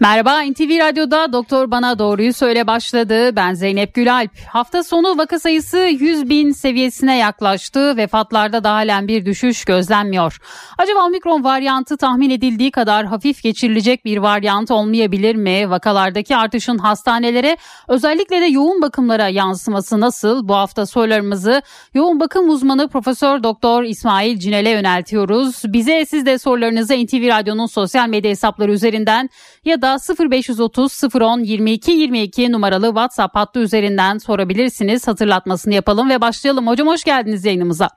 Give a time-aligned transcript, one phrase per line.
[0.00, 3.36] Merhaba NTV Radyo'da Doktor Bana Doğruyu Söyle başladı.
[3.36, 4.30] Ben Zeynep Gülalp.
[4.46, 7.96] Hafta sonu vaka sayısı 100 bin seviyesine yaklaştı.
[7.96, 10.38] Vefatlarda da halen bir düşüş gözlenmiyor.
[10.78, 15.70] Acaba omikron varyantı tahmin edildiği kadar hafif geçirilecek bir varyant olmayabilir mi?
[15.70, 17.56] Vakalardaki artışın hastanelere
[17.88, 20.48] özellikle de yoğun bakımlara yansıması nasıl?
[20.48, 21.62] Bu hafta sorularımızı
[21.94, 25.62] yoğun bakım uzmanı Profesör Doktor İsmail Cinel'e yöneltiyoruz.
[25.64, 29.30] Bize siz de sorularınızı NTV Radyo'nun sosyal medya hesapları üzerinden
[29.64, 35.08] ya da da 0530 010 22 22 numaralı WhatsApp hattı üzerinden sorabilirsiniz.
[35.08, 36.66] Hatırlatmasını yapalım ve başlayalım.
[36.66, 37.88] Hocam hoş geldiniz yayınımıza.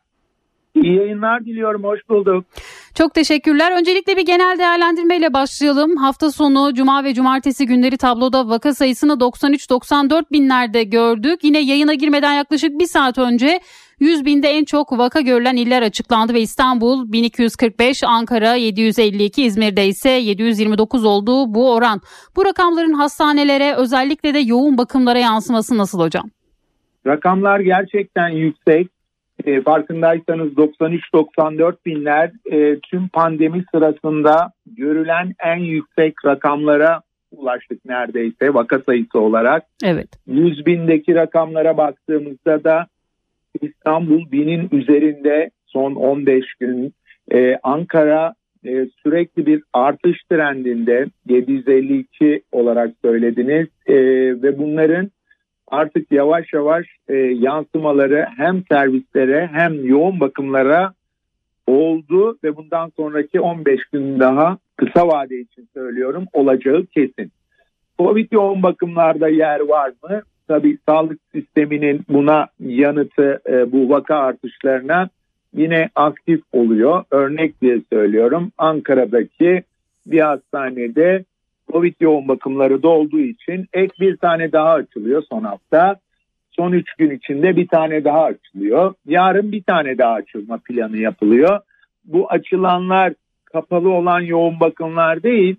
[0.75, 1.83] İyi yayınlar diliyorum.
[1.83, 2.45] Hoş bulduk.
[2.95, 3.71] Çok teşekkürler.
[3.79, 5.97] Öncelikle bir genel değerlendirmeyle başlayalım.
[5.97, 11.43] Hafta sonu cuma ve cumartesi günleri tabloda vaka sayısını 93-94 binlerde gördük.
[11.43, 13.59] Yine yayına girmeden yaklaşık bir saat önce
[14.01, 20.09] 100 binde en çok vaka görülen iller açıklandı ve İstanbul 1245, Ankara 752, İzmir'de ise
[20.09, 22.01] 729 olduğu bu oran.
[22.35, 26.29] Bu rakamların hastanelere özellikle de yoğun bakımlara yansıması nasıl hocam?
[27.07, 28.87] Rakamlar gerçekten yüksek.
[29.45, 38.79] E, farkındaysanız 93-94 binler e, tüm pandemi sırasında görülen en yüksek rakamlara ulaştık neredeyse vaka
[38.79, 39.63] sayısı olarak.
[39.83, 40.07] Evet.
[40.27, 42.87] 100 bindeki rakamlara baktığımızda da
[43.61, 46.93] İstanbul binin üzerinde son 15 gün.
[47.31, 48.33] Ee, Ankara
[48.65, 53.95] e, sürekli bir artış trendinde 752 olarak söylediniz e,
[54.41, 55.11] ve bunların
[55.67, 60.93] artık yavaş yavaş e, yansımaları hem servislere hem yoğun bakımlara
[61.67, 67.31] oldu ve bundan sonraki 15 gün daha kısa vade için söylüyorum olacağı kesin.
[67.99, 70.21] Covid yoğun bakımlarda yer var mı?
[70.51, 75.09] Tabii sağlık sisteminin buna yanıtı e, bu vaka artışlarına
[75.53, 77.03] yine aktif oluyor.
[77.11, 79.63] Örnek diye söylüyorum Ankara'daki
[80.05, 81.23] bir hastanede
[81.71, 85.95] Covid yoğun bakımları dolduğu için ek bir tane daha açılıyor son hafta.
[86.51, 88.93] Son üç gün içinde bir tane daha açılıyor.
[89.05, 91.59] Yarın bir tane daha açılma planı yapılıyor.
[92.05, 93.13] Bu açılanlar
[93.45, 95.55] kapalı olan yoğun bakımlar değil,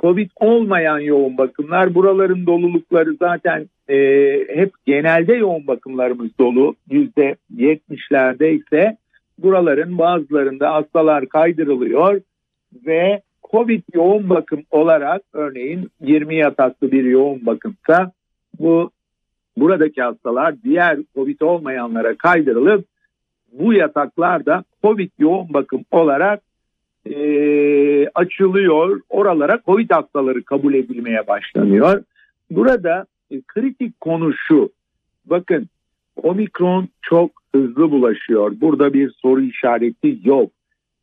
[0.00, 1.94] Covid olmayan yoğun bakımlar.
[1.94, 3.96] Buraların dolulukları zaten e,
[4.54, 6.74] hep genelde yoğun bakımlarımız dolu.
[6.90, 8.96] Yüzde yetmişlerde ise
[9.38, 12.20] buraların bazılarında hastalar kaydırılıyor
[12.86, 18.12] ve Covid yoğun bakım olarak örneğin 20 yataklı bir yoğun bakımsa
[18.58, 18.90] bu
[19.56, 22.84] buradaki hastalar diğer Covid olmayanlara kaydırılıp
[23.52, 26.42] bu yataklar da Covid yoğun bakım olarak
[27.06, 29.00] e, açılıyor.
[29.08, 32.02] Oralara Covid hastaları kabul edilmeye başlanıyor.
[32.50, 34.70] Burada e, kritik konu şu.
[35.26, 35.68] Bakın
[36.16, 38.52] omikron çok hızlı bulaşıyor.
[38.60, 40.50] Burada bir soru işareti yok.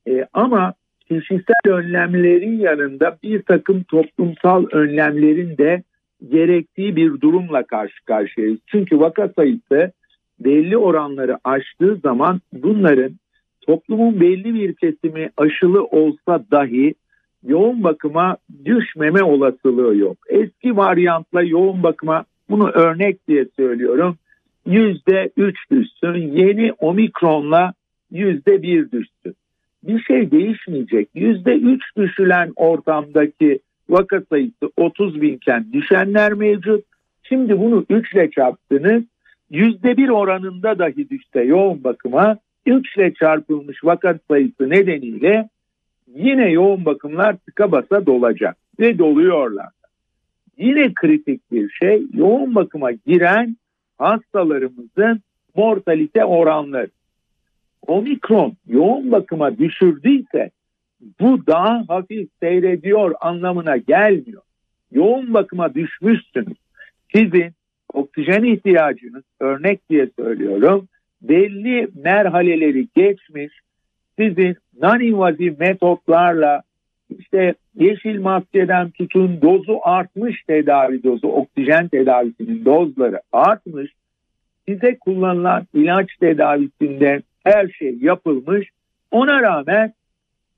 [0.07, 0.73] E, ama
[1.07, 5.83] kişisel önlemlerin yanında bir takım toplumsal önlemlerin de
[6.29, 8.59] gerektiği bir durumla karşı karşıyayız.
[8.67, 9.91] Çünkü vaka sayısı
[10.39, 13.11] belli oranları aştığı zaman bunların
[13.67, 16.93] toplumun belli bir kesimi aşılı olsa dahi
[17.43, 20.17] yoğun bakıma düşmeme olasılığı yok.
[20.29, 24.17] Eski varyantla yoğun bakıma bunu örnek diye söylüyorum.
[24.65, 26.15] Yüzde üç düşsün.
[26.15, 27.73] Yeni omikronla
[28.11, 29.35] yüzde bir düşsün.
[29.83, 31.09] Bir şey değişmeyecek.
[31.15, 36.85] Yüzde üç düşülen ortamdaki vaka sayısı 30 binken düşenler mevcut.
[37.23, 39.03] Şimdi bunu 3 ile çarptınız.
[39.51, 45.49] Yüzde bir oranında dahi düşse yoğun bakıma 3 ile çarpılmış vaka sayısı nedeniyle
[46.07, 49.69] yine yoğun bakımlar tıka basa dolacak ve doluyorlar.
[50.57, 53.57] Yine kritik bir şey yoğun bakıma giren
[53.97, 55.21] hastalarımızın
[55.55, 56.89] mortalite oranları.
[57.87, 60.51] Omikron yoğun bakıma düşürdüyse
[61.19, 64.41] bu daha hafif seyrediyor anlamına gelmiyor.
[64.91, 66.57] Yoğun bakıma düşmüşsünüz.
[67.15, 67.51] Sizin
[67.93, 70.87] oksijen ihtiyacınız örnek diye söylüyorum
[71.21, 73.53] belli merhaleleri geçmiş
[74.19, 76.61] sizin non-invazif metotlarla
[77.19, 83.91] işte yeşil maskeden tutun dozu artmış tedavi dozu, oksijen tedavisinin dozları artmış.
[84.67, 88.69] Size kullanılan ilaç tedavisinde her şey yapılmış.
[89.11, 89.93] Ona rağmen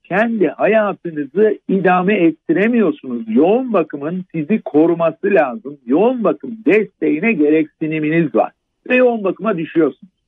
[0.04, 3.24] kendi hayatınızı idame ettiremiyorsunuz.
[3.28, 5.78] Yoğun bakımın sizi koruması lazım.
[5.86, 8.52] Yoğun bakım desteğine gereksiniminiz var.
[8.90, 10.19] Ve yoğun bakıma düşüyorsunuz.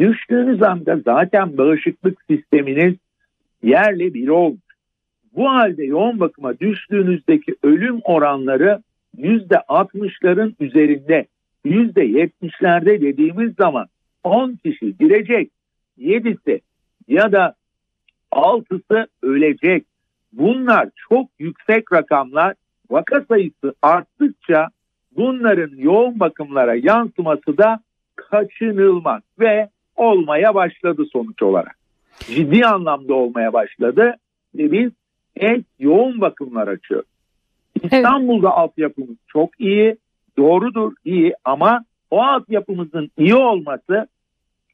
[0.00, 2.94] Düştüğünüz anda zaten bağışıklık sisteminiz
[3.62, 4.60] yerle bir olmuş.
[5.36, 8.82] Bu halde yoğun bakıma düştüğünüzdeki ölüm oranları
[9.16, 11.26] yüzde 60'ların üzerinde
[11.64, 13.86] yüzde 70'lerde dediğimiz zaman
[14.24, 15.50] 10 kişi girecek
[15.96, 16.60] yedisi
[17.08, 17.54] ya da
[18.30, 19.84] altısı ölecek.
[20.32, 22.54] Bunlar çok yüksek rakamlar.
[22.90, 24.68] Vaka sayısı arttıkça
[25.16, 27.80] bunların yoğun bakımlara yansıması da
[28.16, 29.68] kaçınılmaz ve
[30.00, 31.76] olmaya başladı sonuç olarak.
[32.18, 34.14] Ciddi anlamda olmaya başladı
[34.54, 34.90] ve biz
[35.36, 37.08] ek yoğun bakımlar açıyoruz.
[37.82, 38.58] İstanbul'da evet.
[38.58, 39.96] altyapımız çok iyi,
[40.38, 44.06] doğrudur iyi ama o altyapımızın iyi olması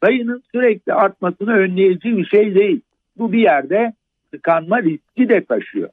[0.05, 2.81] sayının sürekli artmasını önleyici bir şey değil.
[3.19, 3.93] Bu bir yerde
[4.33, 5.89] tıkanma riski de taşıyor.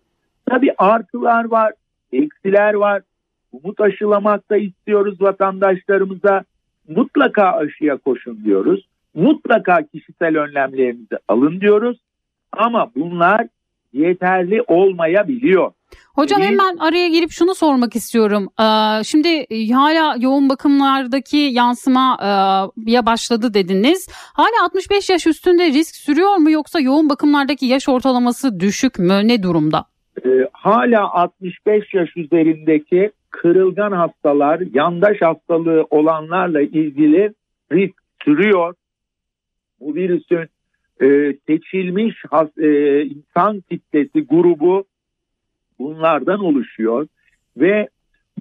[0.45, 1.73] Tabii artılar var,
[2.11, 3.01] eksiler var.
[3.51, 6.43] Umut aşılamak da istiyoruz vatandaşlarımıza.
[6.87, 8.87] Mutlaka aşıya koşun diyoruz.
[9.15, 11.97] Mutlaka kişisel önlemlerinizi alın diyoruz.
[12.51, 13.47] Ama bunlar
[13.93, 15.71] yeterli olmayabiliyor.
[16.15, 18.47] Hocam Biz, hemen araya girip şunu sormak istiyorum.
[18.59, 22.69] Ee, şimdi e, hala yoğun bakımlardaki yansımaya
[23.01, 24.09] e, başladı dediniz.
[24.33, 29.27] Hala 65 yaş üstünde risk sürüyor mu yoksa yoğun bakımlardaki yaş ortalaması düşük mü?
[29.27, 29.85] Ne durumda?
[30.25, 37.33] Ee, hala 65 yaş üzerindeki kırılgan hastalar, yandaş hastalığı olanlarla ilgili
[37.71, 37.95] risk
[38.25, 38.75] sürüyor.
[39.83, 40.47] Bu virüsün
[41.01, 44.85] e, seçilmiş has, e, insan kitlesi grubu
[45.79, 47.07] bunlardan oluşuyor
[47.57, 47.89] ve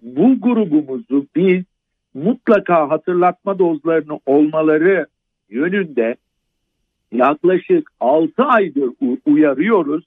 [0.03, 1.65] bu grubumuzu biz
[2.15, 5.07] mutlaka hatırlatma dozlarını olmaları
[5.51, 6.17] yönünde
[7.13, 8.91] yaklaşık 6 aydır
[9.27, 10.05] uyarıyoruz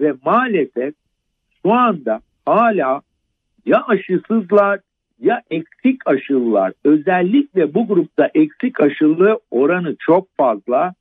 [0.00, 0.94] ve maalesef
[1.62, 3.02] şu anda hala
[3.66, 4.80] ya aşısızlar
[5.20, 10.94] ya eksik aşılılar özellikle bu grupta eksik aşılı oranı çok fazla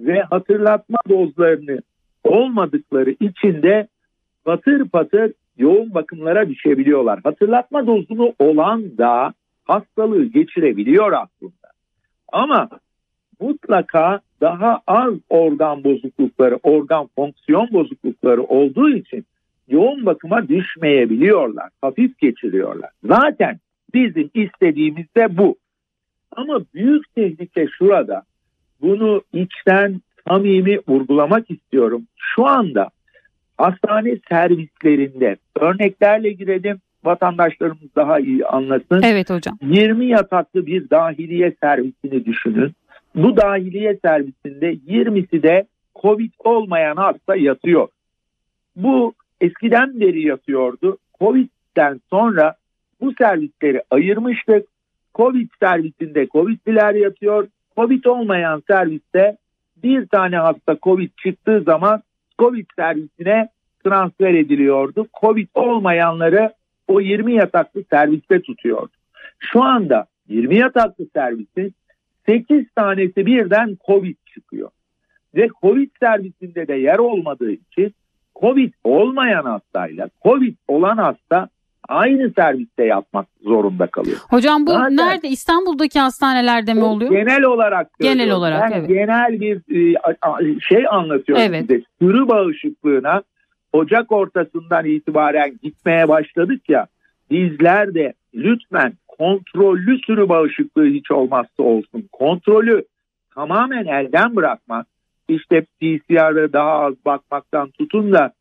[0.00, 1.78] ve hatırlatma dozlarını
[2.24, 3.88] olmadıkları için de
[4.44, 7.20] patır patır yoğun bakımlara düşebiliyorlar.
[7.24, 9.32] Hatırlatma dozunu olan da
[9.64, 11.68] hastalığı geçirebiliyor aslında.
[12.32, 12.68] Ama
[13.40, 19.24] mutlaka daha az organ bozuklukları, organ fonksiyon bozuklukları olduğu için
[19.70, 21.68] yoğun bakıma düşmeyebiliyorlar.
[21.82, 22.90] Hafif geçiriyorlar.
[23.04, 23.58] Zaten
[23.94, 25.56] bizim istediğimiz de bu.
[26.36, 28.22] Ama büyük tehlike şurada.
[28.80, 32.02] Bunu içten samimi vurgulamak istiyorum.
[32.16, 32.88] Şu anda
[33.58, 39.02] hastane servislerinde örneklerle girelim vatandaşlarımız daha iyi anlasın.
[39.02, 39.58] Evet hocam.
[39.62, 42.72] 20 yataklı bir dahiliye servisini düşünün.
[43.14, 45.66] Bu dahiliye servisinde 20'si de
[46.02, 47.88] Covid olmayan hasta yatıyor.
[48.76, 50.98] Bu eskiden beri yatıyordu.
[51.18, 52.54] Covid'den sonra
[53.00, 54.66] bu servisleri ayırmıştık.
[55.14, 57.48] Covid servisinde Covid'liler yatıyor.
[57.76, 59.36] Covid olmayan serviste
[59.82, 62.02] bir tane hasta Covid çıktığı zaman
[62.38, 63.48] Covid servisine
[63.84, 65.06] transfer ediliyordu.
[65.20, 66.52] Covid olmayanları
[66.88, 68.92] o 20 yataklı serviste tutuyordu.
[69.38, 71.74] Şu anda 20 yataklı servisin
[72.26, 74.70] 8 tanesi birden Covid çıkıyor.
[75.34, 77.94] Ve Covid servisinde de yer olmadığı için
[78.40, 81.48] Covid olmayan hastayla Covid olan hasta
[81.88, 84.18] aynı serviste yapmak zorunda kalıyor.
[84.30, 85.28] Hocam bu Zaten, nerede?
[85.28, 87.10] İstanbul'daki hastanelerde mi oluyor?
[87.10, 87.90] Genel olarak.
[88.00, 88.88] Genel olarak ben evet.
[88.88, 91.60] Genel bir e, şey anlatıyorum evet.
[91.60, 91.82] size.
[92.00, 93.22] Sürü bağışıklığına
[93.72, 96.86] Ocak ortasından itibaren gitmeye başladık ya.
[97.30, 102.08] Bizler de lütfen kontrollü sürü bağışıklığı hiç olmazsa olsun.
[102.12, 102.84] Kontrolü
[103.34, 104.86] tamamen elden bırakmak.
[105.30, 108.32] İşte PCR'ı daha az bakmaktan tutun da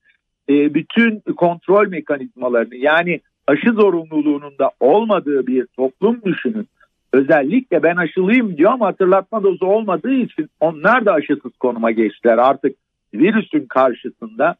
[0.49, 6.67] e, bütün kontrol mekanizmalarını yani aşı zorunluluğunun da olmadığı bir toplum düşünün.
[7.13, 12.37] Özellikle ben aşılıyım diyor ama hatırlatma dozu olmadığı için onlar da aşısız konuma geçtiler.
[12.37, 12.75] Artık
[13.13, 14.55] virüsün karşısında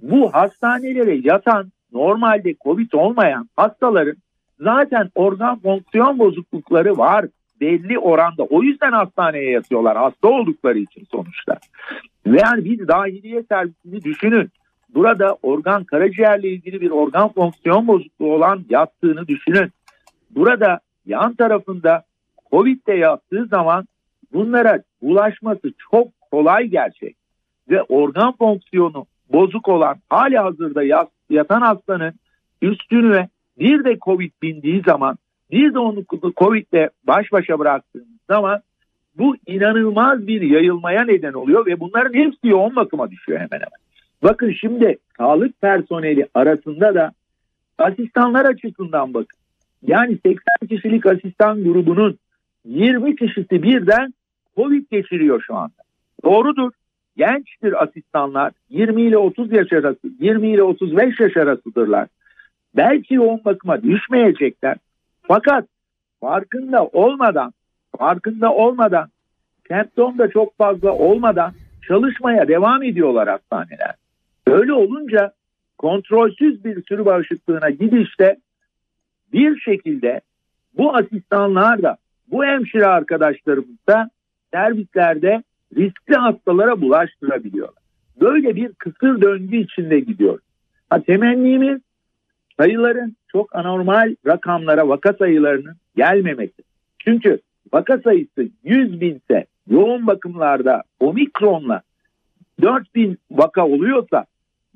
[0.00, 4.16] bu hastanelere yatan normalde COVID olmayan hastaların
[4.60, 7.26] zaten organ fonksiyon bozuklukları var
[7.62, 8.42] belli oranda.
[8.42, 11.58] O yüzden hastaneye yatıyorlar hasta oldukları için sonuçta.
[12.26, 14.50] Ve yani bir dahiliye servisini düşünün
[14.94, 19.70] burada organ karaciğerle ilgili bir organ fonksiyon bozukluğu olan yattığını düşünün.
[20.30, 22.02] Burada yan tarafında
[22.50, 23.84] Covid'de yattığı zaman
[24.32, 27.16] bunlara ulaşması çok kolay gerçek.
[27.70, 32.14] Ve organ fonksiyonu bozuk olan hali hazırda yatan hastanın
[32.62, 33.28] üstüne
[33.58, 35.18] bir de Covid bindiği zaman
[35.52, 36.04] bir de onu
[36.36, 38.60] Covid'le baş başa bıraktığımız zaman
[39.18, 43.82] bu inanılmaz bir yayılmaya neden oluyor ve bunların hepsi yoğun bakıma düşüyor hemen hemen.
[44.22, 47.12] Bakın şimdi sağlık personeli arasında da
[47.78, 49.38] asistanlar açısından bakın.
[49.82, 50.34] Yani 80
[50.68, 52.18] kişilik asistan grubunun
[52.64, 54.14] 20 kişisi birden
[54.56, 55.82] Covid geçiriyor şu anda.
[56.24, 56.70] Doğrudur.
[57.16, 62.08] Gençtir asistanlar 20 ile 30 yaş arası, 20 ile 35 yaş arasıdırlar.
[62.76, 64.76] Belki yoğun bakıma düşmeyecekler.
[65.34, 65.68] Fakat
[66.20, 67.52] farkında olmadan,
[67.98, 69.08] farkında olmadan
[69.68, 71.52] semptom da çok fazla olmadan
[71.88, 73.94] çalışmaya devam ediyorlar hastaneler.
[74.46, 75.32] Öyle olunca
[75.78, 78.36] kontrolsüz bir sürü bağışıklığına gidişte
[79.32, 80.20] bir şekilde
[80.78, 81.96] bu asistanlar da
[82.30, 84.10] bu hemşire arkadaşlarımız da
[84.54, 85.42] servislerde
[85.76, 87.82] riskli hastalara bulaştırabiliyorlar.
[88.20, 90.38] Böyle bir kısır döngü içinde gidiyor.
[90.90, 91.80] Ha, temennimiz
[92.60, 96.62] sayıların çok anormal rakamlara vaka sayılarının gelmemesi.
[96.98, 97.38] Çünkü
[97.72, 101.82] vaka sayısı 100 binse yoğun bakımlarda omikronla
[102.62, 104.24] 4 bin vaka oluyorsa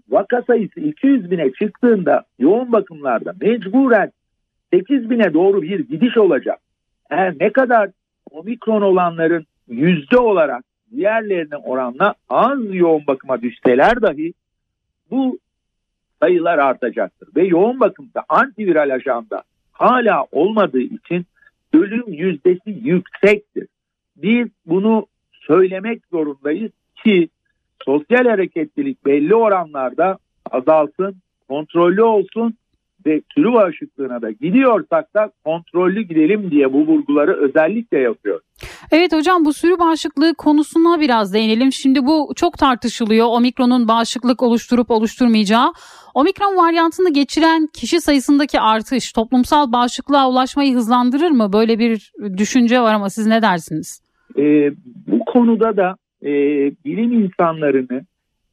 [0.08, 4.12] vaka sayısı 200 bine çıktığında yoğun bakımlarda mecburen
[4.72, 6.58] 8 bine doğru bir gidiş olacak.
[7.10, 7.90] Eğer ne kadar
[8.30, 14.32] omikron olanların yüzde olarak diğerlerine oranla az yoğun bakıma düşseler dahi
[15.10, 15.38] bu
[16.22, 17.28] sayılar artacaktır.
[17.36, 19.42] Ve yoğun bakımda antiviral ajanda
[19.72, 21.26] hala olmadığı için
[21.72, 23.66] ölüm yüzdesi yüksektir.
[24.16, 26.72] Biz bunu söylemek zorundayız
[27.04, 27.28] ki
[27.84, 30.18] sosyal hareketlilik belli oranlarda
[30.50, 31.16] azalsın,
[31.48, 32.54] kontrollü olsun
[33.06, 38.40] ve sürü bağışıklığına da gidiyorsak da kontrollü gidelim diye bu vurguları özellikle yapıyor.
[38.92, 41.72] Evet hocam bu sürü bağışıklığı konusuna biraz değinelim.
[41.72, 43.26] Şimdi bu çok tartışılıyor.
[43.30, 45.72] Omikronun bağışıklık oluşturup oluşturmayacağı.
[46.14, 51.52] Omikron varyantını geçiren kişi sayısındaki artış toplumsal bağışıklığa ulaşmayı hızlandırır mı?
[51.52, 54.02] Böyle bir düşünce var ama siz ne dersiniz?
[54.38, 54.70] Ee,
[55.06, 56.30] bu konuda da e,
[56.84, 58.04] bilim insanlarını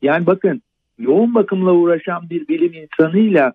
[0.01, 0.61] yani bakın
[0.99, 3.53] yoğun bakımla uğraşan bir bilim insanıyla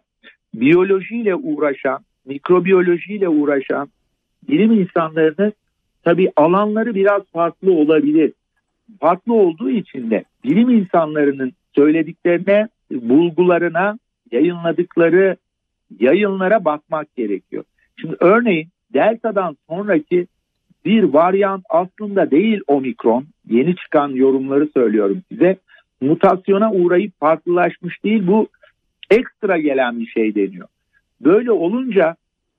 [0.54, 3.88] biyolojiyle uğraşan, mikrobiyolojiyle uğraşan
[4.48, 5.52] bilim insanlarını
[6.04, 8.32] tabi alanları biraz farklı olabilir.
[9.00, 13.98] Farklı olduğu için de bilim insanlarının söylediklerine, bulgularına,
[14.32, 15.36] yayınladıkları
[16.00, 17.64] yayınlara bakmak gerekiyor.
[18.00, 20.26] Şimdi örneğin Delta'dan sonraki
[20.84, 23.24] bir varyant aslında değil omikron.
[23.50, 25.56] Yeni çıkan yorumları söylüyorum size.
[26.00, 28.48] Mutasyona uğrayıp farklılaşmış değil bu
[29.10, 30.68] ekstra gelen bir şey deniyor.
[31.20, 32.16] Böyle olunca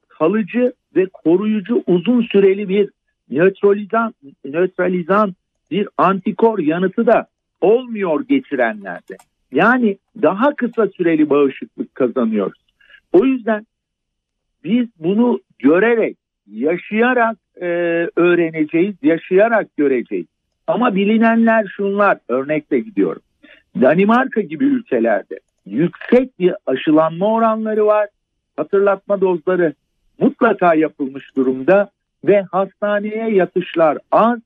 [0.08, 2.90] kalıcı ve koruyucu uzun süreli bir
[3.30, 4.14] nötralizan,
[4.46, 5.34] nötralizan
[5.72, 7.28] bir antikor yanıtı da
[7.62, 9.18] olmuyor geçirenlerde.
[9.52, 12.62] Yani daha kısa süreli bağışıklık kazanıyoruz.
[13.14, 13.68] O yüzden
[14.64, 16.18] biz bunu görerek,
[16.48, 17.66] yaşayarak e,
[18.16, 20.26] öğreneceğiz, yaşayarak göreceğiz.
[20.68, 23.22] Ama bilinenler şunlar, örnekle gidiyorum.
[23.82, 28.10] Danimarka gibi ülkelerde yüksek bir aşılanma oranları var.
[28.58, 29.74] Hatırlatma dozları
[30.20, 31.90] mutlaka yapılmış durumda
[32.24, 34.40] ve hastaneye yatışlar az,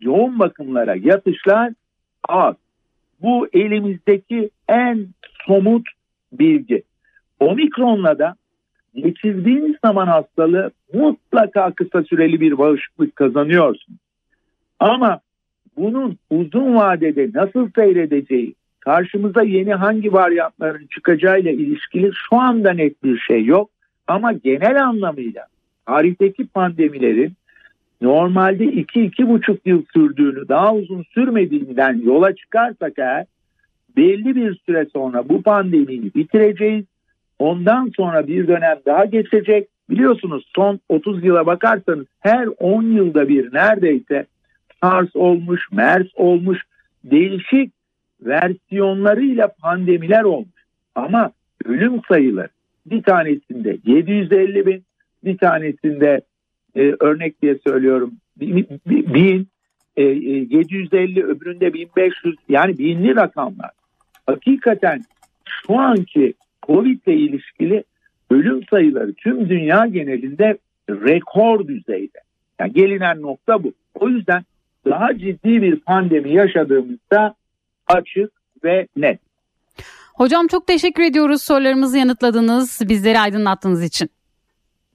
[0.00, 1.72] yoğun bakımlara yatışlar
[2.28, 2.54] az.
[3.22, 5.06] Bu elimizdeki en
[5.46, 5.88] somut
[6.32, 6.82] bilgi.
[7.40, 8.34] Omikronla da
[8.94, 13.96] geçirdiğiniz zaman hastalığı mutlaka kısa süreli bir bağışıklık kazanıyorsun.
[14.80, 15.20] Ama
[15.76, 23.18] bunun uzun vadede nasıl seyredeceği, karşımıza yeni hangi varyantların çıkacağıyla ilişkili şu anda net bir
[23.18, 23.70] şey yok.
[24.06, 25.46] Ama genel anlamıyla
[25.86, 27.32] tarihteki pandemilerin
[28.00, 33.26] normalde 2-2,5 yıl sürdüğünü daha uzun sürmediğinden yola çıkarsak eğer
[33.96, 36.84] belli bir süre sonra bu pandemiyi bitireceğiz.
[37.38, 39.68] Ondan sonra bir dönem daha geçecek.
[39.90, 44.26] Biliyorsunuz son 30 yıla bakarsanız her 10 yılda bir neredeyse
[44.82, 46.58] SARS olmuş, MERS olmuş
[47.04, 47.72] değişik
[48.20, 50.64] versiyonlarıyla pandemiler olmuş.
[50.94, 51.32] Ama
[51.64, 52.48] ölüm sayıları
[52.86, 54.84] bir tanesinde 750 bin,
[55.24, 56.20] bir tanesinde
[56.76, 59.48] e, örnek diye söylüyorum bin,
[59.96, 63.70] e, 750 e, öbüründe 1500 yani binli rakamlar.
[64.26, 65.04] Hakikaten
[65.44, 66.34] şu anki
[66.66, 67.84] Covid ile ilişkili
[68.30, 70.58] ölüm sayıları tüm dünya genelinde
[70.90, 72.18] rekor düzeyde.
[72.60, 73.72] Yani gelinen nokta bu.
[73.94, 74.44] O yüzden
[74.86, 77.34] daha ciddi bir pandemi yaşadığımızda
[77.86, 78.32] açık
[78.64, 79.20] ve net.
[80.14, 84.10] Hocam çok teşekkür ediyoruz sorularımızı yanıtladınız, bizleri aydınlattığınız için.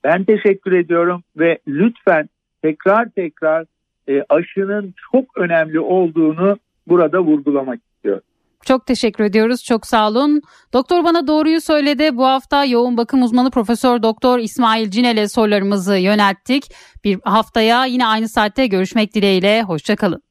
[0.03, 2.29] Ben teşekkür ediyorum ve lütfen
[2.61, 3.65] tekrar tekrar
[4.07, 8.23] e, aşının çok önemli olduğunu burada vurgulamak istiyorum.
[8.65, 9.63] Çok teşekkür ediyoruz.
[9.63, 10.41] Çok sağ olun.
[10.73, 12.17] Doktor bana doğruyu söyledi.
[12.17, 16.63] Bu hafta yoğun bakım uzmanı Profesör Doktor İsmail Cinel'e sorularımızı yönelttik.
[17.03, 19.63] Bir haftaya yine aynı saatte görüşmek dileğiyle.
[19.63, 20.28] Hoşçakalın.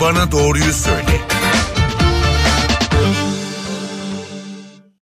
[0.00, 1.39] Bana doğruyu söyle.